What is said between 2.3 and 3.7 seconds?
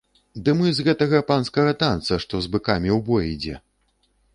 з быкамі ў бой ідзе.